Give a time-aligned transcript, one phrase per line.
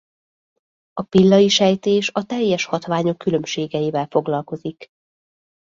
[0.93, 4.87] A Pillai-sejtés a teljes hatványok különbségeivel foglalkozik.